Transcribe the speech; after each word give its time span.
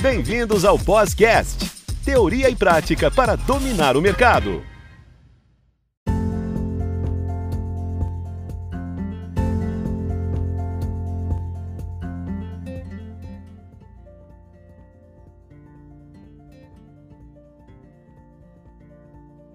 Bem-vindos 0.00 0.64
ao 0.64 0.76
Podcast, 0.76 1.70
teoria 2.04 2.50
e 2.50 2.56
prática 2.56 3.10
para 3.10 3.36
dominar 3.36 3.96
o 3.96 4.02
mercado. 4.02 4.62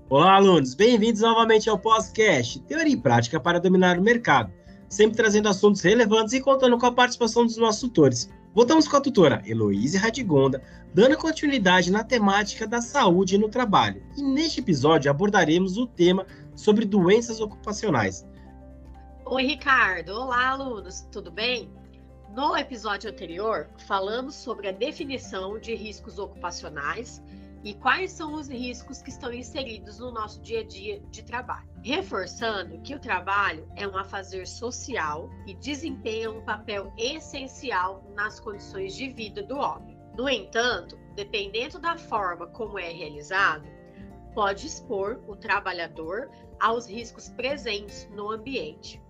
Olá, 0.09 0.35
alunos! 0.35 0.73
Bem-vindos 0.73 1.21
novamente 1.21 1.69
ao 1.69 1.77
Podcast, 1.77 2.59
Teoria 2.61 2.93
e 2.93 2.97
Prática 2.97 3.39
para 3.39 3.59
Dominar 3.59 3.99
o 3.99 4.01
Mercado, 4.01 4.51
sempre 4.87 5.17
trazendo 5.17 5.49
assuntos 5.49 5.81
relevantes 5.81 6.33
e 6.33 6.41
contando 6.41 6.77
com 6.77 6.85
a 6.85 6.91
participação 6.91 7.45
dos 7.45 7.57
nossos 7.57 7.81
tutores. 7.81 8.29
Voltamos 8.53 8.87
com 8.87 8.97
a 8.97 9.01
tutora 9.01 9.43
Heloíse 9.45 9.97
Radigonda, 9.97 10.61
dando 10.93 11.15
continuidade 11.17 11.91
na 11.91 12.03
temática 12.03 12.65
da 12.65 12.81
saúde 12.81 13.37
no 13.37 13.47
trabalho. 13.47 14.03
E 14.17 14.23
neste 14.23 14.59
episódio 14.59 15.11
abordaremos 15.11 15.77
o 15.77 15.85
tema 15.85 16.25
sobre 16.55 16.83
doenças 16.83 17.39
ocupacionais. 17.39 18.25
Oi, 19.25 19.45
Ricardo! 19.45 20.09
Olá, 20.09 20.49
alunos! 20.49 21.01
Tudo 21.11 21.29
bem? 21.31 21.69
No 22.35 22.57
episódio 22.57 23.11
anterior, 23.11 23.69
falamos 23.87 24.33
sobre 24.33 24.67
a 24.67 24.71
definição 24.71 25.59
de 25.59 25.75
riscos 25.75 26.17
ocupacionais 26.17 27.21
e 27.63 27.73
quais 27.73 28.11
são 28.11 28.33
os 28.33 28.47
riscos 28.47 29.01
que 29.01 29.09
estão 29.09 29.33
inseridos 29.33 29.99
no 29.99 30.11
nosso 30.11 30.41
dia 30.41 30.61
a 30.61 30.63
dia 30.63 31.01
de 31.11 31.23
trabalho. 31.23 31.69
Reforçando 31.83 32.79
que 32.81 32.95
o 32.95 32.99
trabalho 32.99 33.69
é 33.75 33.87
um 33.87 33.97
afazer 33.97 34.47
social 34.47 35.29
e 35.45 35.53
desempenha 35.55 36.31
um 36.31 36.43
papel 36.43 36.93
essencial 36.97 38.03
nas 38.15 38.39
condições 38.39 38.95
de 38.95 39.09
vida 39.09 39.43
do 39.43 39.57
homem. 39.57 39.97
No 40.17 40.27
entanto, 40.29 40.97
dependendo 41.15 41.79
da 41.79 41.97
forma 41.97 42.47
como 42.47 42.79
é 42.79 42.91
realizado, 42.91 43.67
pode 44.33 44.67
expor 44.67 45.21
o 45.27 45.35
trabalhador 45.35 46.29
aos 46.59 46.87
riscos 46.87 47.29
presentes 47.29 48.07
no 48.11 48.31
ambiente, 48.31 49.01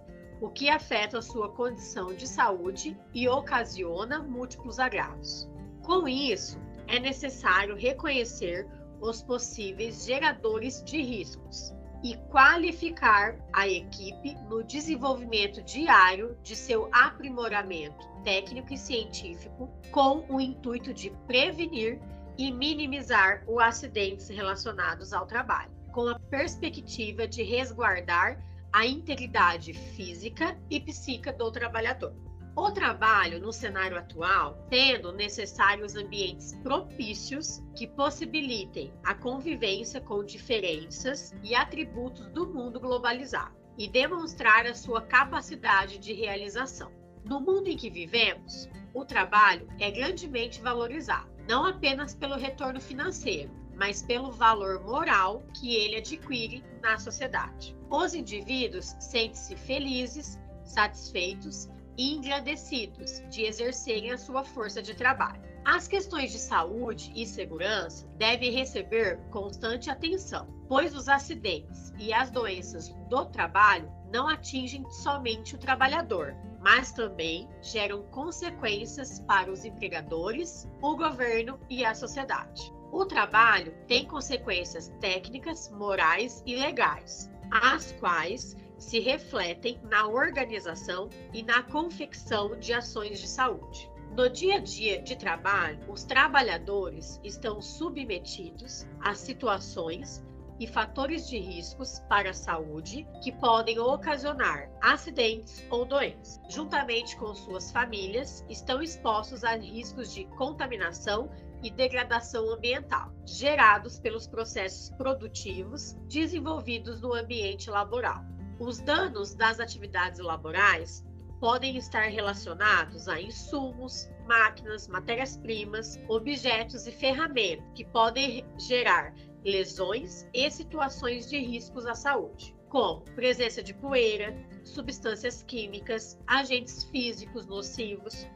o 0.41 0.49
que 0.49 0.69
afeta 0.69 1.17
a 1.17 1.21
sua 1.21 1.49
condição 1.49 2.13
de 2.13 2.27
saúde 2.27 2.97
e 3.13 3.27
ocasiona 3.27 4.19
múltiplos 4.23 4.79
agravos. 4.79 5.49
Com 5.83 6.07
isso, 6.07 6.59
é 6.89 6.99
necessário 6.99 7.75
reconhecer 7.75 8.67
os 8.99 9.21
possíveis 9.21 10.05
geradores 10.05 10.83
de 10.83 11.01
riscos 11.01 11.73
e 12.03 12.15
qualificar 12.29 13.37
a 13.53 13.67
equipe 13.67 14.35
no 14.49 14.63
desenvolvimento 14.63 15.61
diário 15.61 16.37
de 16.41 16.55
seu 16.55 16.89
aprimoramento 16.91 18.07
técnico 18.23 18.73
e 18.73 18.77
científico 18.77 19.69
com 19.91 20.25
o 20.29 20.39
intuito 20.39 20.93
de 20.93 21.09
prevenir 21.27 21.99
e 22.37 22.51
minimizar 22.51 23.43
os 23.47 23.61
acidentes 23.61 24.29
relacionados 24.29 25.13
ao 25.13 25.25
trabalho, 25.25 25.71
com 25.91 26.07
a 26.07 26.17
perspectiva 26.17 27.27
de 27.27 27.43
resguardar 27.43 28.41
a 28.71 28.85
integridade 28.85 29.73
física 29.73 30.57
e 30.69 30.79
psíquica 30.79 31.33
do 31.33 31.51
trabalhador. 31.51 32.28
O 32.59 32.71
trabalho 32.71 33.39
no 33.39 33.53
cenário 33.53 33.97
atual, 33.97 34.67
tendo 34.69 35.13
necessários 35.13 35.95
ambientes 35.95 36.53
propícios 36.61 37.63
que 37.73 37.87
possibilitem 37.87 38.93
a 39.01 39.15
convivência 39.15 40.01
com 40.01 40.25
diferenças 40.25 41.33
e 41.41 41.55
atributos 41.55 42.27
do 42.27 42.45
mundo 42.53 42.77
globalizado 42.77 43.55
e 43.77 43.87
demonstrar 43.87 44.65
a 44.65 44.75
sua 44.75 45.01
capacidade 45.01 45.99
de 45.99 46.11
realização. 46.11 46.91
No 47.23 47.39
mundo 47.39 47.69
em 47.69 47.77
que 47.77 47.89
vivemos, 47.89 48.67
o 48.93 49.05
trabalho 49.05 49.65
é 49.79 49.89
grandemente 49.89 50.61
valorizado, 50.61 51.31
não 51.47 51.65
apenas 51.65 52.13
pelo 52.13 52.35
retorno 52.35 52.81
financeiro, 52.81 53.49
mas 53.73 54.03
pelo 54.03 54.33
valor 54.33 54.83
moral 54.83 55.45
que 55.57 55.73
ele 55.77 55.95
adquire 55.95 56.61
na 56.83 56.99
sociedade. 56.99 57.73
Os 57.89 58.13
indivíduos 58.13 58.97
sentem-se 58.99 59.55
felizes, 59.55 60.37
satisfeitos 60.65 61.69
e 61.99 62.17
agradecidos 62.17 63.21
de 63.29 63.43
exercerem 63.43 64.11
a 64.11 64.17
sua 64.17 64.41
força 64.41 64.81
de 64.81 64.95
trabalho. 64.95 65.41
As 65.65 65.85
questões 65.85 66.31
de 66.31 66.39
saúde 66.39 67.11
e 67.13 67.25
segurança 67.25 68.07
devem 68.17 68.53
receber 68.53 69.19
constante 69.29 69.89
atenção, 69.89 70.47
pois 70.69 70.95
os 70.95 71.09
acidentes 71.09 71.91
e 71.99 72.13
as 72.13 72.31
doenças 72.31 72.87
do 73.09 73.25
trabalho 73.25 73.91
não 74.13 74.29
atingem 74.29 74.89
somente 74.89 75.55
o 75.55 75.57
trabalhador, 75.57 76.33
mas 76.61 76.93
também 76.93 77.49
geram 77.61 78.03
consequências 78.03 79.19
para 79.19 79.51
os 79.51 79.65
empregadores, 79.65 80.69
o 80.81 80.95
governo 80.95 81.59
e 81.69 81.83
a 81.83 81.93
sociedade. 81.93 82.73
O 82.93 83.05
trabalho 83.05 83.75
tem 83.87 84.05
consequências 84.07 84.87
técnicas, 85.01 85.69
morais 85.69 86.41
e 86.45 86.55
legais, 86.55 87.29
as 87.51 87.91
quais 87.99 88.55
se 88.79 88.99
refletem 88.99 89.79
na 89.83 90.07
organização 90.07 91.09
e 91.33 91.43
na 91.43 91.61
confecção 91.63 92.57
de 92.57 92.73
ações 92.73 93.19
de 93.19 93.27
saúde. 93.27 93.89
No 94.15 94.29
dia 94.29 94.55
a 94.55 94.59
dia 94.59 95.01
de 95.01 95.15
trabalho, 95.15 95.79
os 95.87 96.03
trabalhadores 96.03 97.19
estão 97.23 97.61
submetidos 97.61 98.87
a 99.01 99.13
situações 99.13 100.23
e 100.59 100.67
fatores 100.67 101.27
de 101.29 101.37
riscos 101.37 101.99
para 102.09 102.31
a 102.31 102.33
saúde 102.33 103.07
que 103.23 103.31
podem 103.31 103.79
ocasionar 103.79 104.69
acidentes 104.81 105.65
ou 105.69 105.85
doenças. 105.85 106.39
Juntamente 106.49 107.15
com 107.17 107.33
suas 107.33 107.71
famílias, 107.71 108.43
estão 108.49 108.81
expostos 108.81 109.43
a 109.43 109.55
riscos 109.55 110.13
de 110.13 110.25
contaminação 110.37 111.29
e 111.63 111.69
degradação 111.69 112.51
ambiental, 112.51 113.13
gerados 113.25 113.99
pelos 113.99 114.27
processos 114.27 114.89
produtivos 114.97 115.93
desenvolvidos 116.07 117.01
no 117.01 117.13
ambiente 117.13 117.69
laboral. 117.69 118.21
Os 118.59 118.79
danos 118.81 119.33
das 119.33 119.57
atividades 119.57 120.19
laborais 120.19 121.01
podem 121.39 121.77
estar 121.77 122.09
relacionados 122.09 123.07
a 123.07 123.19
insumos, 123.19 124.09
máquinas, 124.27 124.85
matérias-primas, 124.89 125.97
objetos 126.09 126.85
e 126.85 126.91
ferramentas 126.91 127.65
que 127.73 127.85
podem 127.85 128.45
gerar 128.57 129.15
lesões 129.45 130.27
e 130.33 130.51
situações 130.51 131.29
de 131.29 131.39
riscos 131.39 131.85
à 131.85 131.95
saúde, 131.95 132.53
como 132.67 133.05
presença 133.15 133.63
de 133.63 133.73
poeira, 133.73 134.35
substâncias 134.65 135.41
químicas, 135.41 136.19
agentes 136.27 136.83
físicos 136.83 137.45
nocivos, 137.45 138.27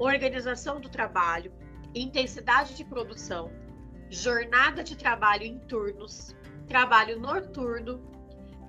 organização 0.00 0.80
do 0.80 0.88
trabalho, 0.88 1.52
intensidade 1.94 2.74
de 2.74 2.84
produção, 2.84 3.52
jornada 4.10 4.82
de 4.82 4.96
trabalho 4.96 5.44
em 5.44 5.60
turnos, 5.60 6.34
trabalho 6.66 7.20
noturno 7.20 8.17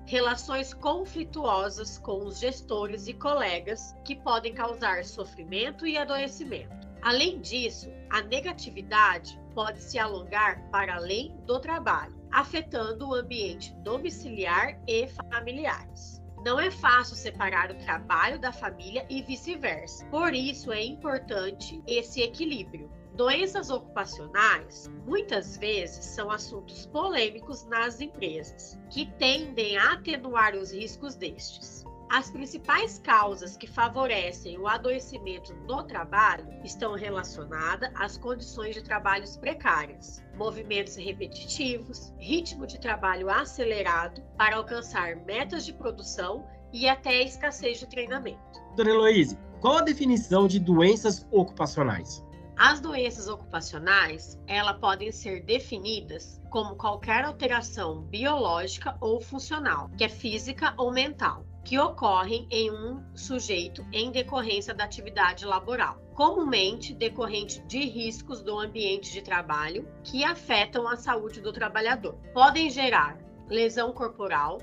relações 0.09 0.73
conflituosas 0.73 1.99
com 1.99 2.25
os 2.25 2.39
gestores 2.39 3.07
e 3.07 3.13
colegas 3.13 3.95
que 4.03 4.15
podem 4.15 4.55
causar 4.55 5.05
sofrimento 5.05 5.85
e 5.85 5.99
adoecimento. 5.99 6.89
Além 7.03 7.39
disso, 7.39 7.91
a 8.09 8.19
negatividade 8.23 9.39
pode 9.53 9.79
se 9.83 9.99
alongar 9.99 10.67
para 10.71 10.95
além 10.95 11.37
do 11.45 11.59
trabalho, 11.59 12.19
afetando 12.31 13.07
o 13.07 13.13
ambiente 13.13 13.71
domiciliar 13.83 14.81
e 14.87 15.07
familiares. 15.31 16.19
Não 16.43 16.59
é 16.59 16.71
fácil 16.71 17.15
separar 17.15 17.69
o 17.69 17.77
trabalho 17.77 18.39
da 18.39 18.51
família 18.51 19.05
e 19.11 19.21
vice-versa. 19.21 20.07
Por 20.07 20.33
isso 20.33 20.71
é 20.71 20.83
importante 20.83 21.83
esse 21.85 22.19
equilíbrio. 22.21 22.89
Doenças 23.19 23.69
ocupacionais 23.69 24.89
muitas 25.05 25.57
vezes 25.57 26.05
são 26.05 26.31
assuntos 26.31 26.85
polêmicos 26.85 27.65
nas 27.65 27.99
empresas, 27.99 28.79
que 28.89 29.07
tendem 29.17 29.77
a 29.77 29.91
atenuar 29.91 30.55
os 30.55 30.71
riscos 30.71 31.15
destes. 31.17 31.83
As 32.09 32.31
principais 32.31 32.97
causas 32.99 33.57
que 33.57 33.67
favorecem 33.67 34.57
o 34.57 34.69
adoecimento 34.69 35.53
no 35.67 35.83
trabalho 35.83 36.47
estão 36.63 36.93
relacionadas 36.93 37.91
às 37.93 38.17
condições 38.17 38.75
de 38.75 38.85
trabalhos 38.85 39.35
precárias, 39.35 40.23
movimentos 40.37 40.95
repetitivos, 40.95 42.13
ritmo 42.17 42.65
de 42.65 42.79
trabalho 42.79 43.29
acelerado 43.29 44.23
para 44.37 44.55
alcançar 44.55 45.17
metas 45.25 45.65
de 45.65 45.73
produção 45.73 46.47
e 46.71 46.87
até 46.87 47.21
escassez 47.21 47.79
de 47.79 47.87
treinamento. 47.89 48.39
Doutora 48.67 48.91
Heloíse, 48.91 49.37
qual 49.59 49.79
a 49.79 49.81
definição 49.81 50.47
de 50.47 50.57
doenças 50.57 51.27
ocupacionais? 51.29 52.23
As 52.61 52.81
doenças 52.81 53.29
ocupacionais, 53.29 54.37
elas 54.45 54.77
podem 54.79 55.13
ser 55.13 55.45
definidas 55.45 56.41
como 56.49 56.75
qualquer 56.75 57.23
alteração 57.23 58.01
biológica 58.01 58.97
ou 58.99 59.21
funcional, 59.21 59.89
que 59.97 60.03
é 60.03 60.09
física 60.09 60.73
ou 60.75 60.91
mental, 60.91 61.45
que 61.63 61.79
ocorrem 61.79 62.45
em 62.51 62.69
um 62.69 63.01
sujeito 63.15 63.87
em 63.93 64.11
decorrência 64.11 64.73
da 64.73 64.83
atividade 64.83 65.45
laboral, 65.45 66.01
comumente 66.13 66.93
decorrente 66.93 67.61
de 67.61 67.79
riscos 67.79 68.41
do 68.41 68.59
ambiente 68.59 69.09
de 69.13 69.21
trabalho 69.21 69.87
que 70.03 70.25
afetam 70.25 70.85
a 70.85 70.97
saúde 70.97 71.39
do 71.39 71.53
trabalhador. 71.53 72.15
Podem 72.33 72.69
gerar 72.69 73.17
lesão 73.47 73.93
corporal, 73.93 74.57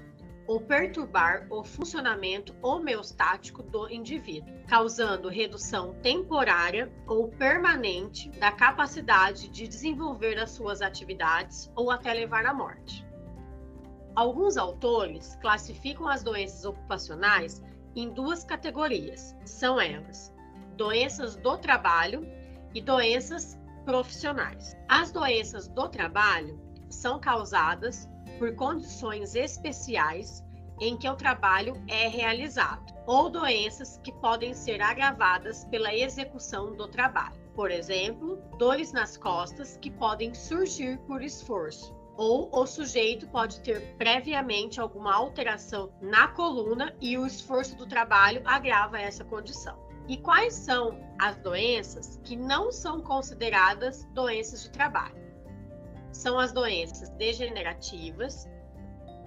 ou 0.46 0.60
perturbar 0.60 1.46
o 1.50 1.64
funcionamento 1.64 2.54
homeostático 2.62 3.62
do 3.62 3.88
indivíduo, 3.90 4.54
causando 4.66 5.28
redução 5.28 5.94
temporária 6.02 6.92
ou 7.06 7.28
permanente 7.28 8.30
da 8.38 8.52
capacidade 8.52 9.48
de 9.48 9.66
desenvolver 9.66 10.38
as 10.38 10.50
suas 10.50 10.80
atividades 10.80 11.70
ou 11.74 11.90
até 11.90 12.12
levar 12.12 12.46
à 12.46 12.54
morte. 12.54 13.06
Alguns 14.14 14.56
autores 14.56 15.36
classificam 15.42 16.08
as 16.08 16.22
doenças 16.22 16.64
ocupacionais 16.64 17.62
em 17.94 18.10
duas 18.10 18.44
categorias. 18.44 19.36
São 19.44 19.80
elas: 19.80 20.32
doenças 20.76 21.36
do 21.36 21.56
trabalho 21.58 22.26
e 22.74 22.80
doenças 22.80 23.58
profissionais. 23.84 24.76
As 24.88 25.12
doenças 25.12 25.68
do 25.68 25.88
trabalho 25.88 26.60
são 26.88 27.20
causadas 27.20 28.08
por 28.38 28.54
condições 28.54 29.34
especiais 29.34 30.44
em 30.80 30.96
que 30.96 31.08
o 31.08 31.16
trabalho 31.16 31.82
é 31.88 32.06
realizado, 32.06 32.94
ou 33.06 33.30
doenças 33.30 33.98
que 34.02 34.12
podem 34.12 34.52
ser 34.52 34.82
agravadas 34.82 35.64
pela 35.66 35.94
execução 35.94 36.74
do 36.74 36.86
trabalho. 36.86 37.36
Por 37.54 37.70
exemplo, 37.70 38.36
dores 38.58 38.92
nas 38.92 39.16
costas 39.16 39.78
que 39.78 39.90
podem 39.90 40.34
surgir 40.34 40.98
por 41.06 41.22
esforço, 41.22 41.94
ou 42.16 42.50
o 42.52 42.66
sujeito 42.66 43.26
pode 43.28 43.60
ter 43.60 43.94
previamente 43.96 44.80
alguma 44.80 45.14
alteração 45.14 45.90
na 46.00 46.28
coluna 46.28 46.94
e 47.00 47.16
o 47.16 47.26
esforço 47.26 47.76
do 47.76 47.86
trabalho 47.86 48.42
agrava 48.44 49.00
essa 49.00 49.24
condição. 49.24 49.78
E 50.08 50.16
quais 50.18 50.54
são 50.54 51.00
as 51.18 51.36
doenças 51.38 52.20
que 52.22 52.36
não 52.36 52.70
são 52.70 53.00
consideradas 53.00 54.04
doenças 54.12 54.62
de 54.62 54.70
trabalho? 54.70 55.25
São 56.16 56.38
as 56.38 56.50
doenças 56.50 57.10
degenerativas. 57.10 58.48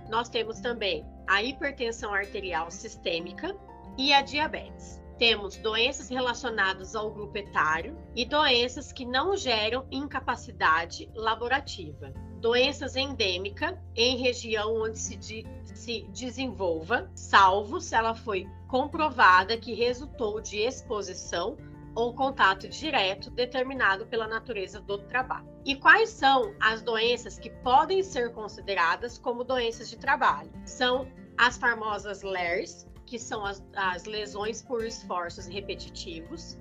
Nós 0.09 0.27
temos 0.27 0.59
também 0.59 1.05
a 1.27 1.43
hipertensão 1.43 2.11
arterial 2.11 2.71
sistêmica 2.71 3.55
e 3.95 4.11
a 4.11 4.21
diabetes. 4.21 4.99
Temos 5.19 5.55
doenças 5.57 6.09
relacionadas 6.09 6.95
ao 6.95 7.11
grupo 7.11 7.37
etário 7.37 7.95
e 8.15 8.25
doenças 8.25 8.91
que 8.91 9.05
não 9.05 9.37
geram 9.37 9.85
incapacidade 9.91 11.09
laborativa 11.13 12.11
doenças 12.39 12.95
endêmicas 12.95 13.75
em 13.95 14.17
região 14.17 14.81
onde 14.81 14.97
se, 14.97 15.15
de, 15.17 15.45
se 15.65 16.07
desenvolva, 16.13 17.11
salvo 17.13 17.79
se 17.81 17.93
ela 17.93 18.15
foi 18.15 18.47
comprovada 18.67 19.57
que 19.57 19.73
resultou 19.73 20.39
de 20.39 20.57
exposição 20.57 21.57
ou 21.99 22.13
contato 22.13 22.69
direto 22.69 23.29
determinado 23.29 24.05
pela 24.05 24.25
natureza 24.25 24.79
do 24.79 24.99
trabalho. 24.99 25.49
E 25.65 25.75
quais 25.75 26.09
são 26.09 26.55
as 26.57 26.81
doenças 26.81 27.37
que 27.37 27.49
podem 27.49 28.01
ser 28.01 28.31
consideradas 28.31 29.17
como 29.17 29.43
doenças 29.43 29.89
de 29.89 29.97
trabalho? 29.97 30.49
São 30.63 31.11
as 31.37 31.57
famosas 31.57 32.23
LERS, 32.23 32.87
que 33.05 33.19
são 33.19 33.45
as, 33.45 33.61
as 33.75 34.05
lesões 34.05 34.61
por 34.61 34.85
esforços 34.85 35.45
repetitivos, 35.45 36.57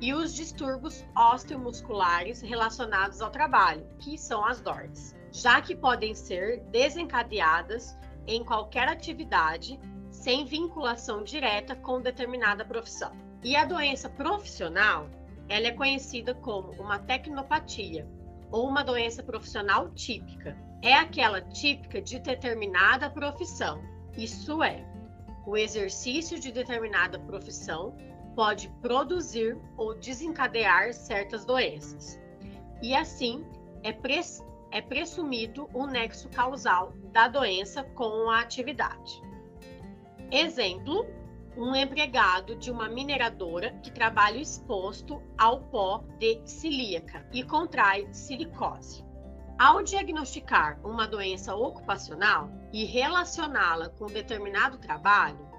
e 0.00 0.14
os 0.14 0.34
distúrbios 0.34 1.04
osteomusculares 1.14 2.40
relacionados 2.40 3.20
ao 3.20 3.30
trabalho, 3.30 3.86
que 3.98 4.16
são 4.16 4.42
as 4.42 4.62
DORTs, 4.62 5.14
já 5.30 5.60
que 5.60 5.76
podem 5.76 6.14
ser 6.14 6.60
desencadeadas 6.70 7.94
em 8.26 8.42
qualquer 8.42 8.88
atividade 8.88 9.78
sem 10.10 10.46
vinculação 10.46 11.22
direta 11.22 11.76
com 11.76 12.00
determinada 12.00 12.64
profissão. 12.64 13.29
E 13.42 13.56
a 13.56 13.64
doença 13.64 14.08
profissional, 14.08 15.08
ela 15.48 15.68
é 15.68 15.72
conhecida 15.72 16.34
como 16.34 16.72
uma 16.72 16.98
tecnopatia 16.98 18.06
ou 18.50 18.68
uma 18.68 18.82
doença 18.82 19.22
profissional 19.22 19.90
típica. 19.90 20.56
É 20.82 20.94
aquela 20.94 21.40
típica 21.40 22.02
de 22.02 22.18
determinada 22.18 23.08
profissão. 23.08 23.82
Isso 24.16 24.62
é, 24.62 24.84
o 25.46 25.56
exercício 25.56 26.38
de 26.38 26.52
determinada 26.52 27.18
profissão 27.18 27.96
pode 28.34 28.68
produzir 28.82 29.58
ou 29.76 29.94
desencadear 29.98 30.92
certas 30.92 31.44
doenças. 31.44 32.20
E 32.82 32.94
assim, 32.94 33.44
é, 33.82 33.92
pres 33.92 34.44
é 34.72 34.80
presumido 34.80 35.68
o 35.74 35.84
nexo 35.86 36.28
causal 36.28 36.92
da 37.12 37.26
doença 37.26 37.82
com 37.82 38.30
a 38.30 38.40
atividade. 38.40 39.20
Exemplo: 40.30 41.06
um 41.60 41.76
empregado 41.76 42.56
de 42.56 42.70
uma 42.70 42.88
mineradora 42.88 43.72
que 43.82 43.92
trabalha 43.92 44.38
exposto 44.38 45.22
ao 45.36 45.60
pó 45.64 46.02
de 46.18 46.40
silíaca 46.46 47.28
e 47.30 47.44
contrai 47.44 48.08
silicose. 48.12 49.04
Ao 49.58 49.82
diagnosticar 49.82 50.80
uma 50.82 51.06
doença 51.06 51.54
ocupacional 51.54 52.50
e 52.72 52.86
relacioná-la 52.86 53.90
com 53.90 54.06
determinado 54.06 54.78
trabalho, 54.78 55.50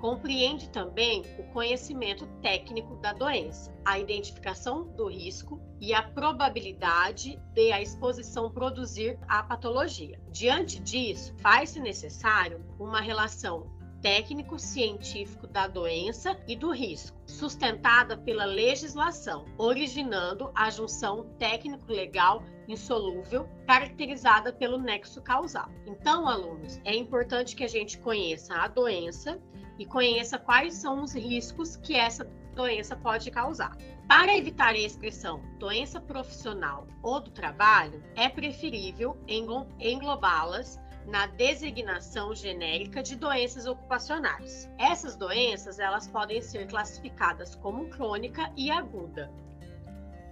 Compreende 0.00 0.68
também 0.68 1.22
o 1.38 1.44
conhecimento 1.52 2.26
técnico 2.42 2.96
da 2.96 3.14
doença, 3.14 3.74
a 3.84 3.98
identificação 3.98 4.84
do 4.94 5.08
risco 5.08 5.60
e 5.80 5.94
a 5.94 6.02
probabilidade 6.02 7.40
de 7.54 7.72
a 7.72 7.80
exposição 7.80 8.50
produzir 8.50 9.18
a 9.26 9.42
patologia. 9.42 10.20
Diante 10.30 10.78
disso, 10.80 11.34
faz-se 11.38 11.80
necessário 11.80 12.62
uma 12.78 13.00
relação 13.00 13.75
técnico-científico 14.06 15.48
da 15.48 15.66
doença 15.66 16.38
e 16.46 16.54
do 16.54 16.70
risco, 16.70 17.18
sustentada 17.26 18.16
pela 18.16 18.44
legislação, 18.44 19.44
originando 19.58 20.48
a 20.54 20.70
junção 20.70 21.24
técnico-legal 21.40 22.40
insolúvel, 22.68 23.48
caracterizada 23.66 24.52
pelo 24.52 24.78
nexo 24.78 25.20
causal. 25.20 25.68
Então, 25.84 26.28
alunos, 26.28 26.80
é 26.84 26.94
importante 26.94 27.56
que 27.56 27.64
a 27.64 27.68
gente 27.68 27.98
conheça 27.98 28.54
a 28.54 28.68
doença 28.68 29.42
e 29.76 29.84
conheça 29.84 30.38
quais 30.38 30.74
são 30.74 31.02
os 31.02 31.12
riscos 31.12 31.76
que 31.76 31.96
essa 31.96 32.24
doença 32.54 32.94
pode 32.94 33.28
causar. 33.32 33.76
Para 34.06 34.36
evitar 34.36 34.68
a 34.68 34.78
expressão 34.78 35.42
doença 35.58 36.00
profissional 36.00 36.86
ou 37.02 37.18
do 37.18 37.32
trabalho, 37.32 38.04
é 38.14 38.28
preferível 38.28 39.16
englobá-las 39.26 40.78
na 41.06 41.26
designação 41.26 42.34
genérica 42.34 43.02
de 43.02 43.16
doenças 43.16 43.66
ocupacionais. 43.66 44.68
Essas 44.78 45.16
doenças, 45.16 45.78
elas 45.78 46.08
podem 46.08 46.42
ser 46.42 46.66
classificadas 46.66 47.54
como 47.54 47.88
crônica 47.88 48.50
e 48.56 48.70
aguda. 48.70 49.30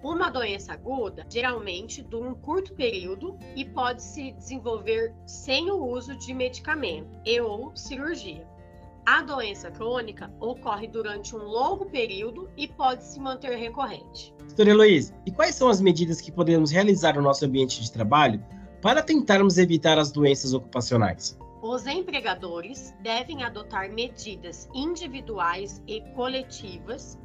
Uma 0.03 0.29
doença 0.29 0.75
aguda 0.75 1.25
geralmente 1.31 2.03
dura 2.03 2.29
um 2.29 2.35
curto 2.35 2.75
período 2.75 3.39
e 3.57 3.65
pode 3.65 4.03
se 4.03 4.33
desenvolver 4.33 5.15
sem 5.25 5.71
o 5.71 5.83
uso 5.83 6.15
de 6.17 6.35
medicamento 6.35 7.09
e 7.25 7.41
ou 7.41 7.75
cirurgia. 7.75 8.47
A 9.07 9.23
doença 9.23 9.71
crônica 9.71 10.31
ocorre 10.41 10.89
durante 10.89 11.37
um 11.37 11.43
longo 11.43 11.87
período 11.87 12.51
e 12.57 12.67
pode 12.67 13.05
se 13.05 13.21
manter 13.21 13.57
recorrente. 13.57 14.35
Doutora 14.39 14.71
Heloísa, 14.71 15.15
e 15.27 15.31
quais 15.31 15.55
são 15.55 15.69
as 15.69 15.81
medidas 15.81 16.21
que 16.21 16.33
podemos 16.33 16.71
realizar 16.71 17.15
no 17.15 17.23
nosso 17.23 17.45
ambiente 17.45 17.83
de 17.83 17.93
trabalho 17.93 18.43
para 18.85 19.03
tentarmos 19.03 19.57
evitar 19.57 19.99
as 19.99 20.13
doenças 20.13 20.53
ocupacionais? 20.53 21.39
Os 21.63 21.87
empregadores 21.87 22.95
devem 23.01 23.43
adotar 23.43 23.91
medidas 23.91 24.69
individuais 24.75 25.83
e 25.87 26.03
coletivas 26.15 27.19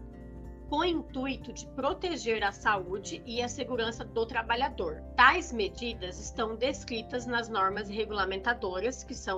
com 0.69 0.77
o 0.77 0.85
intuito 0.85 1.51
de 1.51 1.67
proteger 1.75 2.45
a 2.45 2.53
saúde 2.53 3.21
e 3.25 3.41
a 3.41 3.49
segurança 3.49 4.05
do 4.05 4.25
trabalhador. 4.25 5.03
Tais 5.17 5.51
medidas 5.51 6.17
estão 6.17 6.55
descritas 6.55 7.25
nas 7.25 7.49
normas 7.49 7.89
regulamentadoras, 7.89 9.03
que 9.03 9.13
são 9.13 9.37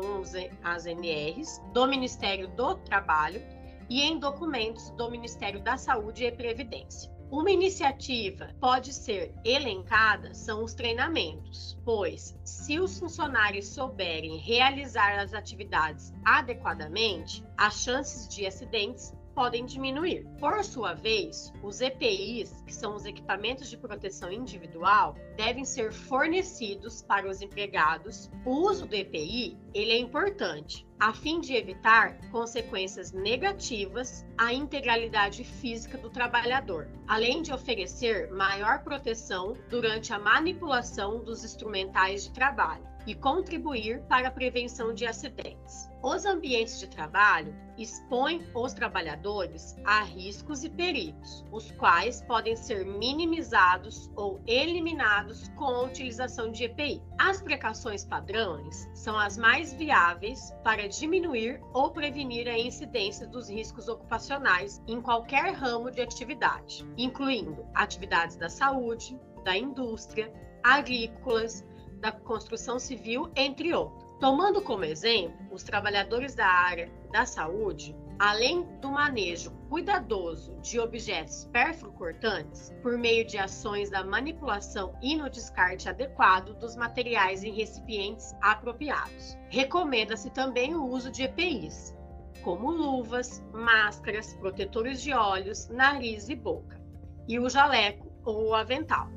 as 0.64 0.86
NRs, 0.86 1.60
do 1.74 1.88
Ministério 1.88 2.50
do 2.50 2.76
Trabalho 2.76 3.42
e 3.90 4.04
em 4.04 4.20
documentos 4.20 4.92
do 4.92 5.10
Ministério 5.10 5.60
da 5.60 5.76
Saúde 5.76 6.24
e 6.24 6.32
Previdência. 6.32 7.10
Uma 7.32 7.50
iniciativa 7.50 8.54
pode 8.60 8.92
ser 8.92 9.34
elencada 9.46 10.34
são 10.34 10.66
os 10.66 10.74
treinamentos, 10.74 11.80
pois 11.86 12.38
se 12.44 12.78
os 12.78 13.00
funcionários 13.00 13.68
souberem 13.68 14.36
realizar 14.36 15.18
as 15.18 15.34
atividades 15.34 16.12
adequadamente, 16.26 17.42
as 17.58 17.84
chances 17.84 18.28
de 18.28 18.46
acidentes 18.46 19.14
podem 19.32 19.66
diminuir. 19.66 20.28
Por 20.40 20.64
sua 20.64 20.94
vez, 20.94 21.52
os 21.64 21.82
EPIs, 21.82 22.62
que 22.66 22.74
são 22.74 22.96
os 22.96 23.06
equipamentos 23.06 23.70
de 23.70 23.78
proteção 23.78 24.32
individual, 24.32 25.16
devem 25.36 25.66
ser 25.66 25.92
fornecidos 25.92 27.02
para 27.02 27.30
os 27.30 27.42
empregados. 27.42 28.30
O 28.46 28.52
uso 28.70 28.86
do 28.86 28.96
EPI, 28.96 29.58
ele 29.74 29.92
é 29.92 29.98
importante, 29.98 30.86
a 31.00 31.14
fim 31.14 31.40
de 31.40 31.56
evitar 31.56 32.20
consequências 32.30 33.12
negativas 33.12 34.26
à 34.38 34.54
integralidade 34.54 35.44
física 35.44 35.98
do 35.98 36.10
trabalhador, 36.10 36.90
além 37.08 37.42
de 37.42 37.54
oferecer 37.54 38.32
maior 38.32 38.84
proteção 38.84 39.56
durante 39.70 40.14
a 40.14 40.20
manipulação 40.20 41.24
dos 41.24 41.44
instrumentais 41.44 42.26
de 42.26 42.32
trabalho. 42.32 42.91
E 43.06 43.16
contribuir 43.16 44.02
para 44.04 44.28
a 44.28 44.32
prevenção 44.32 44.94
de 44.94 45.06
acidentes. 45.06 45.90
Os 46.04 46.26
ambientes 46.26 46.80
de 46.80 46.88
trabalho 46.88 47.56
expõem 47.78 48.42
os 48.54 48.74
trabalhadores 48.74 49.76
a 49.84 50.04
riscos 50.04 50.64
e 50.64 50.70
perigos, 50.70 51.46
os 51.52 51.72
quais 51.72 52.22
podem 52.24 52.56
ser 52.56 52.86
minimizados 52.86 54.10
ou 54.16 54.42
eliminados 54.46 55.48
com 55.50 55.66
a 55.66 55.84
utilização 55.84 56.52
de 56.52 56.66
EPI. 56.66 57.02
As 57.20 57.42
precauções 57.42 58.06
padrões 58.06 58.90
são 58.94 59.18
as 59.18 59.38
mais 59.38 59.74
viáveis 59.74 60.54
para 60.64 60.88
diminuir 60.88 61.62
ou 61.74 61.92
prevenir 61.92 62.48
a 62.48 62.58
incidência 62.58 63.28
dos 63.28 63.50
riscos 63.50 63.88
ocupacionais 63.88 64.82
em 64.88 65.02
qualquer 65.02 65.54
ramo 65.54 65.92
de 65.92 66.02
atividade, 66.02 66.86
incluindo 66.98 67.66
atividades 67.74 68.36
da 68.36 68.50
saúde, 68.50 69.20
da 69.44 69.58
indústria, 69.58 70.32
agrícolas, 70.64 71.66
da 72.02 72.12
construção 72.12 72.80
civil, 72.80 73.32
entre 73.36 73.74
outros. 73.74 74.02
Tomando 74.20 74.62
como 74.62 74.84
exemplo 74.84 75.36
os 75.52 75.64
trabalhadores 75.64 76.36
da 76.36 76.46
área 76.46 76.92
da 77.12 77.26
saúde, 77.26 77.96
além 78.20 78.64
do 78.80 78.92
manejo 78.92 79.52
cuidadoso 79.68 80.56
de 80.62 80.80
objetos 80.80 81.46
perflucortantes, 81.52 82.72
por 82.84 82.98
meio 82.98 83.26
de 83.26 83.38
ações 83.40 83.90
da 83.90 84.04
manipulação 84.04 84.96
e 85.02 85.16
no 85.16 85.28
descarte 85.30 85.90
adequado 85.90 86.54
dos 86.60 86.76
materiais 86.76 87.44
em 87.44 87.52
recipientes 87.52 88.36
apropriados. 88.42 89.38
Recomenda-se 89.50 90.30
também 90.30 90.76
o 90.76 90.86
uso 90.86 91.10
de 91.12 91.24
EPIs, 91.24 91.96
como 92.44 92.70
luvas, 92.70 93.44
máscaras, 93.52 94.36
protetores 94.36 95.02
de 95.02 95.14
olhos, 95.14 95.68
nariz 95.70 96.30
e 96.30 96.36
boca, 96.36 96.80
e 97.28 97.40
o 97.40 97.50
jaleco 97.50 98.12
ou 98.24 98.50
o 98.50 98.54
avental 98.54 99.10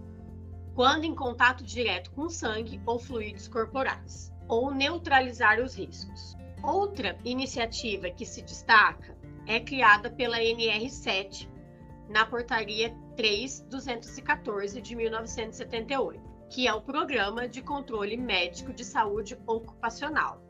quando 0.75 1.05
em 1.05 1.15
contato 1.15 1.63
direto 1.63 2.11
com 2.11 2.29
sangue 2.29 2.81
ou 2.85 2.99
fluidos 2.99 3.47
corporais, 3.47 4.33
ou 4.49 4.73
neutralizar 4.73 5.61
os 5.61 5.75
riscos. 5.75 6.37
Outra 6.63 7.17
iniciativa 7.25 8.11
que 8.11 8.27
se 8.27 8.43
destaca 8.43 9.17
é 9.47 9.61
criada 9.61 10.11
pela 10.11 10.39
NR7 10.39 11.49
na 12.09 12.27
Portaria 12.27 12.95
3214 13.17 14.81
de 14.81 14.97
1978, 14.97 16.21
que 16.51 16.67
é 16.67 16.75
o 16.75 16.83
Programa 16.83 17.49
de 17.49 17.63
Controle 17.63 18.17
Médico 18.17 18.73
de 18.73 18.85
Saúde 18.85 19.39
Ocupacional, 19.47 20.43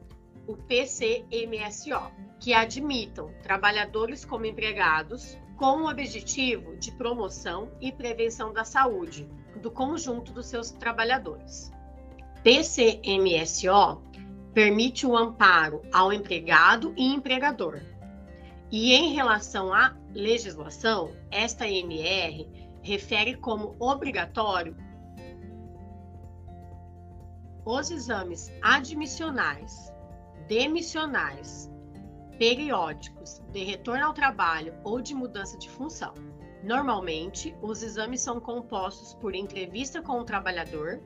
o 0.47 0.57
PCMSO, 0.57 2.12
que 2.40 2.52
admitam 2.52 3.33
trabalhadores 3.43 4.25
como 4.25 4.47
empregados 4.47 5.38
com 5.56 5.82
o 5.82 5.90
objetivo 5.90 6.76
de 6.76 6.90
promoção 6.92 7.70
e 7.80 7.92
prevenção 7.92 8.52
da 8.52 8.64
saúde 8.64 9.28
do 9.61 9.70
conjunto 9.70 10.32
dos 10.32 10.46
seus 10.46 10.70
trabalhadores. 10.70 11.73
PCMSO 12.42 14.02
permite 14.52 15.06
o 15.06 15.16
amparo 15.16 15.82
ao 15.92 16.12
empregado 16.12 16.92
e 16.96 17.12
empregador. 17.12 17.80
E 18.70 18.92
em 18.92 19.14
relação 19.14 19.73
à 19.73 19.96
legislação, 20.12 21.14
esta 21.30 21.68
MR 21.68 22.49
refere 22.82 23.37
como 23.37 23.76
obrigatório 23.78 24.76
os 27.64 27.90
exames 27.90 28.52
admissionais, 28.61 29.92
demissionais, 30.46 31.70
periódicos, 32.38 33.43
de 33.53 33.64
retorno 33.64 34.07
ao 34.07 34.14
trabalho 34.14 34.75
ou 34.85 35.00
de 35.00 35.14
mudança 35.14 35.57
de 35.59 35.69
função 35.69 36.14
Normalmente, 36.64 37.55
os 37.61 37.83
exames 37.83 38.23
são 38.23 38.41
compostos 38.41 39.12
por 39.12 39.35
entrevista 39.35 40.00
com 40.00 40.19
o 40.19 40.25
trabalhador, 40.25 40.99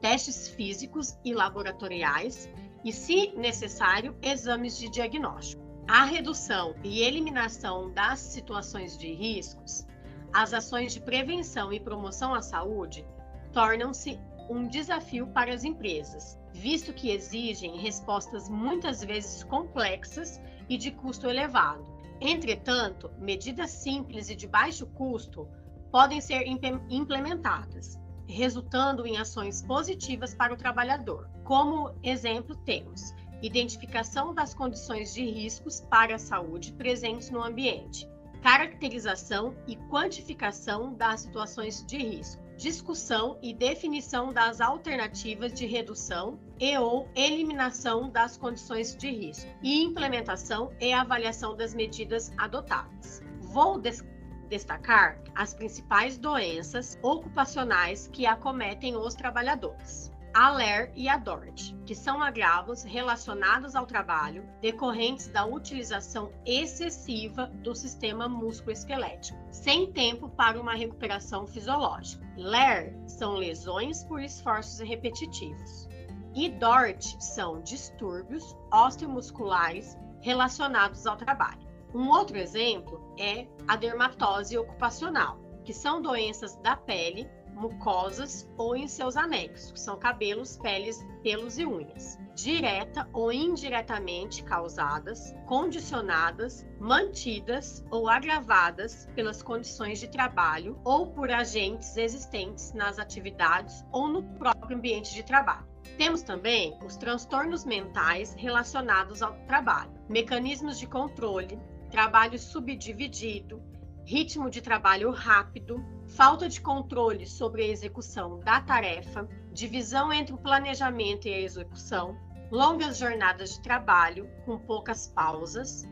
testes 0.00 0.48
físicos 0.48 1.18
e 1.22 1.34
laboratoriais 1.34 2.48
e, 2.82 2.90
se 2.90 3.30
necessário, 3.36 4.16
exames 4.22 4.78
de 4.78 4.88
diagnóstico. 4.88 5.62
A 5.86 6.04
redução 6.04 6.74
e 6.82 7.02
eliminação 7.02 7.92
das 7.92 8.18
situações 8.18 8.96
de 8.96 9.12
riscos, 9.12 9.86
as 10.32 10.54
ações 10.54 10.94
de 10.94 11.00
prevenção 11.00 11.70
e 11.70 11.78
promoção 11.78 12.32
à 12.32 12.40
saúde 12.40 13.06
tornam-se 13.52 14.18
um 14.48 14.66
desafio 14.66 15.26
para 15.26 15.52
as 15.52 15.64
empresas, 15.64 16.38
visto 16.54 16.94
que 16.94 17.10
exigem 17.10 17.76
respostas 17.76 18.48
muitas 18.48 19.04
vezes 19.04 19.44
complexas 19.44 20.40
e 20.68 20.76
de 20.76 20.90
custo 20.90 21.28
elevado 21.28 21.94
Entretanto, 22.20 23.10
medidas 23.18 23.70
simples 23.70 24.30
e 24.30 24.34
de 24.34 24.46
baixo 24.46 24.86
custo 24.86 25.48
podem 25.90 26.20
ser 26.20 26.46
implementadas, 26.88 27.98
resultando 28.26 29.06
em 29.06 29.18
ações 29.18 29.62
positivas 29.62 30.34
para 30.34 30.54
o 30.54 30.56
trabalhador. 30.56 31.28
Como 31.44 31.94
exemplo, 32.02 32.56
temos 32.56 33.12
identificação 33.42 34.32
das 34.32 34.54
condições 34.54 35.12
de 35.12 35.24
riscos 35.24 35.80
para 35.80 36.14
a 36.14 36.18
saúde 36.18 36.72
presentes 36.72 37.30
no 37.30 37.42
ambiente, 37.42 38.08
caracterização 38.42 39.54
e 39.66 39.76
quantificação 39.76 40.94
das 40.94 41.20
situações 41.20 41.84
de 41.84 41.98
risco, 41.98 42.42
discussão 42.56 43.38
e 43.42 43.52
definição 43.52 44.32
das 44.32 44.60
alternativas 44.60 45.52
de 45.52 45.66
redução 45.66 46.38
e 46.58 46.76
ou 46.78 47.08
eliminação 47.14 48.08
das 48.10 48.36
condições 48.36 48.94
de 48.96 49.10
risco 49.10 49.50
e 49.62 49.82
implementação 49.82 50.72
e 50.80 50.92
avaliação 50.92 51.56
das 51.56 51.74
medidas 51.74 52.32
adotadas. 52.38 53.22
Vou 53.40 53.78
des 53.78 54.04
destacar 54.48 55.18
as 55.34 55.54
principais 55.54 56.18
doenças 56.18 56.98
ocupacionais 57.02 58.08
que 58.08 58.26
acometem 58.26 58.94
os 58.94 59.14
trabalhadores 59.14 60.12
a 60.34 60.50
LER 60.50 60.90
e 60.96 61.08
a 61.08 61.16
DORT, 61.16 61.76
que 61.86 61.94
são 61.94 62.20
agravos 62.20 62.82
relacionados 62.82 63.76
ao 63.76 63.86
trabalho 63.86 64.44
decorrentes 64.60 65.28
da 65.28 65.46
utilização 65.46 66.32
excessiva 66.44 67.46
do 67.62 67.72
sistema 67.72 68.28
músculo-esquelético, 68.28 69.38
sem 69.52 69.92
tempo 69.92 70.28
para 70.28 70.60
uma 70.60 70.74
recuperação 70.74 71.46
fisiológica. 71.46 72.23
LER 72.36 72.94
são 73.06 73.34
lesões 73.34 74.04
por 74.04 74.20
esforços 74.20 74.80
repetitivos. 74.80 75.88
E 76.34 76.48
DORT 76.48 77.16
são 77.20 77.60
distúrbios 77.62 78.56
osteomusculares 78.72 79.96
relacionados 80.20 81.06
ao 81.06 81.16
trabalho. 81.16 81.62
Um 81.94 82.08
outro 82.08 82.36
exemplo 82.36 83.00
é 83.18 83.46
a 83.68 83.76
dermatose 83.76 84.58
ocupacional, 84.58 85.38
que 85.64 85.72
são 85.72 86.02
doenças 86.02 86.56
da 86.56 86.76
pele 86.76 87.28
mucosas 87.54 88.50
ou 88.56 88.74
em 88.74 88.88
seus 88.88 89.16
anexos, 89.16 89.70
que 89.70 89.80
são 89.80 89.96
cabelos, 89.96 90.58
peles, 90.58 91.06
pelos 91.22 91.56
e 91.58 91.64
unhas, 91.64 92.18
direta 92.34 93.08
ou 93.12 93.32
indiretamente 93.32 94.42
causadas, 94.42 95.34
condicionadas, 95.46 96.66
mantidas 96.80 97.84
ou 97.90 98.08
agravadas 98.08 99.08
pelas 99.14 99.42
condições 99.42 100.00
de 100.00 100.08
trabalho 100.08 100.78
ou 100.84 101.06
por 101.06 101.30
agentes 101.30 101.96
existentes 101.96 102.72
nas 102.72 102.98
atividades 102.98 103.84
ou 103.92 104.08
no 104.08 104.22
próprio 104.38 104.76
ambiente 104.76 105.14
de 105.14 105.22
trabalho. 105.22 105.66
Temos 105.96 106.22
também 106.22 106.76
os 106.84 106.96
transtornos 106.96 107.64
mentais 107.64 108.34
relacionados 108.34 109.22
ao 109.22 109.34
trabalho, 109.46 109.92
mecanismos 110.08 110.78
de 110.78 110.86
controle, 110.86 111.58
trabalho 111.90 112.38
subdividido, 112.38 113.62
ritmo 114.04 114.50
de 114.50 114.60
trabalho 114.60 115.10
rápido, 115.12 115.82
falta 116.14 116.48
de 116.48 116.60
controle 116.60 117.26
sobre 117.26 117.64
a 117.64 117.66
execução 117.66 118.38
da 118.38 118.60
tarefa, 118.60 119.28
divisão 119.52 120.12
entre 120.12 120.32
o 120.32 120.38
planejamento 120.38 121.26
e 121.26 121.34
a 121.34 121.40
execução, 121.40 122.16
longas 122.52 122.98
jornadas 122.98 123.54
de 123.54 123.60
trabalho 123.60 124.30
com 124.44 124.56
poucas 124.56 125.08
pausas, 125.08 125.84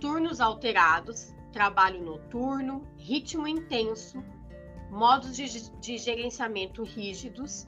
turnos 0.00 0.40
alterados, 0.40 1.34
trabalho 1.52 2.00
noturno, 2.00 2.86
ritmo 2.96 3.48
intenso, 3.48 4.22
modos 4.88 5.34
de, 5.34 5.68
de 5.80 5.98
gerenciamento 5.98 6.84
rígidos, 6.84 7.66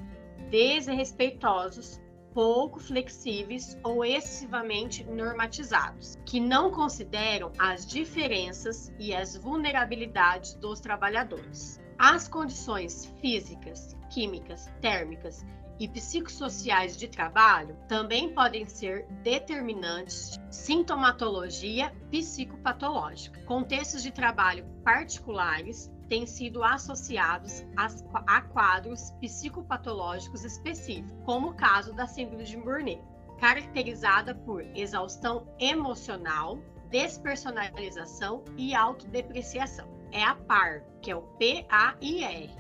desrespeitosos, 0.51 2.01
pouco 2.33 2.79
flexíveis 2.79 3.77
ou 3.83 4.05
excessivamente 4.05 5.03
normatizados, 5.03 6.17
que 6.25 6.39
não 6.39 6.71
consideram 6.71 7.51
as 7.59 7.85
diferenças 7.85 8.95
e 9.01 9.13
as 9.13 9.37
vulnerabilidades 9.37 10.55
dos 10.55 10.79
trabalhadores. 10.79 11.81
As 11.99 12.29
condições 12.29 13.07
físicas, 13.21 13.97
químicas, 14.09 14.71
térmicas 14.81 15.45
e 15.81 15.89
psicossociais 15.89 16.97
de 16.97 17.09
trabalho 17.09 17.77
também 17.89 18.33
podem 18.33 18.67
ser 18.67 19.05
determinantes 19.25 20.39
de 20.39 20.55
sintomatologia 20.55 21.93
psicopatológica. 22.09 23.43
Contextos 23.47 24.01
de 24.01 24.13
trabalho 24.13 24.65
particulares 24.85 25.91
têm 26.09 26.25
sido 26.25 26.63
associados 26.63 27.65
a 27.77 28.43
quadros 28.43 29.11
psicopatológicos 29.21 30.45
específicos, 30.45 31.13
como 31.25 31.51
o 31.51 31.55
caso 31.55 31.93
da 31.93 32.07
síndrome 32.07 32.45
de 32.45 32.57
Burnet, 32.57 33.03
caracterizada 33.41 34.37
por 34.37 34.63
exaustão 34.77 35.49
emocional, 35.59 36.61
despersonalização 36.91 38.45
e 38.57 38.73
autodepreciação. 38.73 39.98
É 40.13 40.23
a 40.25 40.35
PAR, 40.35 40.85
que 41.03 41.11
é 41.11 41.17
o 41.17 41.23
P-A-I-R, 41.23 42.51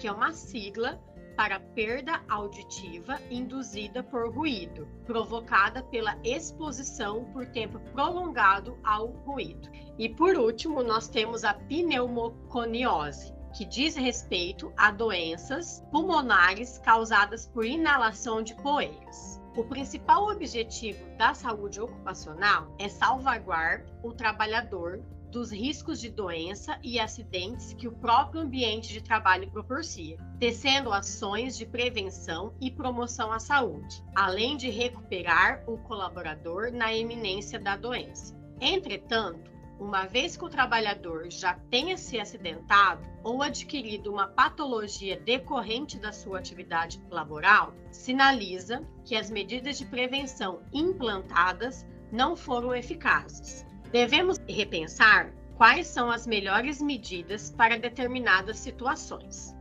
que 0.00 0.08
é 0.08 0.12
uma 0.12 0.32
sigla 0.32 1.00
para 1.36 1.60
perda 1.60 2.20
auditiva 2.28 3.20
induzida 3.30 4.02
por 4.02 4.34
ruído, 4.34 4.88
provocada 5.06 5.84
pela 5.84 6.18
exposição 6.24 7.26
por 7.26 7.46
tempo 7.46 7.78
prolongado 7.92 8.76
ao 8.82 9.06
ruído. 9.06 9.70
E 9.96 10.08
por 10.08 10.36
último, 10.36 10.82
nós 10.82 11.06
temos 11.06 11.44
a 11.44 11.54
pneumoconiose, 11.54 13.32
que 13.56 13.64
diz 13.64 13.94
respeito 13.94 14.72
a 14.76 14.90
doenças 14.90 15.84
pulmonares 15.92 16.78
causadas 16.78 17.46
por 17.46 17.64
inalação 17.64 18.42
de 18.42 18.56
poeiras. 18.56 19.40
O 19.56 19.64
principal 19.64 20.28
objetivo 20.28 21.04
da 21.16 21.34
saúde 21.34 21.80
ocupacional 21.80 22.74
é 22.78 22.88
salvaguardar 22.88 23.86
o 24.02 24.12
trabalhador 24.12 25.02
dos 25.30 25.52
riscos 25.52 26.00
de 26.00 26.08
doença 26.08 26.78
e 26.82 26.98
acidentes 26.98 27.74
que 27.74 27.86
o 27.86 27.92
próprio 27.92 28.40
ambiente 28.40 28.92
de 28.92 29.02
trabalho 29.02 29.50
propicia, 29.50 30.16
tecendo 30.38 30.92
ações 30.92 31.56
de 31.56 31.66
prevenção 31.66 32.54
e 32.60 32.70
promoção 32.70 33.32
à 33.32 33.38
saúde, 33.38 34.02
além 34.14 34.56
de 34.56 34.70
recuperar 34.70 35.62
o 35.66 35.78
colaborador 35.78 36.72
na 36.72 36.94
eminência 36.94 37.58
da 37.58 37.76
doença. 37.76 38.36
Entretanto, 38.60 39.58
uma 39.78 40.06
vez 40.06 40.36
que 40.36 40.44
o 40.44 40.48
trabalhador 40.48 41.30
já 41.30 41.54
tenha 41.70 41.96
se 41.96 42.18
acidentado 42.18 43.06
ou 43.22 43.42
adquirido 43.42 44.10
uma 44.10 44.26
patologia 44.26 45.20
decorrente 45.20 45.98
da 45.98 46.10
sua 46.10 46.38
atividade 46.38 47.00
laboral, 47.10 47.72
sinaliza 47.92 48.82
que 49.04 49.14
as 49.14 49.30
medidas 49.30 49.78
de 49.78 49.86
prevenção 49.86 50.62
implantadas 50.72 51.86
não 52.10 52.34
foram 52.34 52.74
eficazes. 52.74 53.67
Devemos 53.90 54.38
repensar 54.46 55.32
quais 55.56 55.86
são 55.86 56.10
as 56.10 56.26
melhores 56.26 56.80
medidas 56.80 57.50
para 57.50 57.78
determinadas 57.78 58.58
situações. 58.58 59.54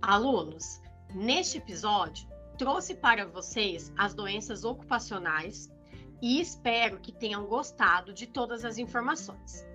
Alunos, 0.00 0.80
neste 1.14 1.58
episódio, 1.58 2.26
trouxe 2.56 2.94
para 2.94 3.26
vocês 3.26 3.92
as 3.96 4.14
doenças 4.14 4.64
ocupacionais 4.64 5.68
e 6.22 6.40
espero 6.40 6.98
que 6.98 7.12
tenham 7.12 7.44
gostado 7.46 8.14
de 8.14 8.26
todas 8.26 8.64
as 8.64 8.78
informações. 8.78 9.66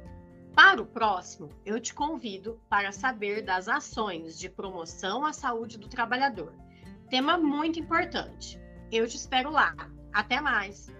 Para 0.55 0.81
o 0.81 0.85
próximo, 0.85 1.49
eu 1.63 1.79
te 1.79 1.93
convido 1.93 2.59
para 2.67 2.91
saber 2.91 3.43
das 3.43 3.67
ações 3.67 4.39
de 4.39 4.49
promoção 4.49 5.23
à 5.23 5.31
saúde 5.31 5.77
do 5.77 5.87
trabalhador. 5.87 6.53
Tema 7.09 7.37
muito 7.37 7.79
importante. 7.79 8.59
Eu 8.91 9.07
te 9.07 9.15
espero 9.15 9.51
lá. 9.51 9.75
Até 10.13 10.41
mais! 10.41 10.91